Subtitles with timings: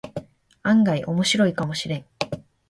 [0.63, 2.05] 案外オモシロイかもしれん